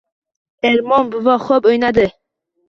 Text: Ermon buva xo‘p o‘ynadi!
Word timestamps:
Ermon 0.69 1.11
buva 1.17 1.35
xo‘p 1.45 1.69
o‘ynadi! 1.73 2.09